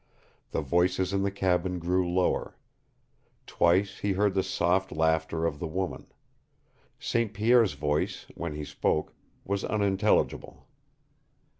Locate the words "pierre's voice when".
7.35-8.55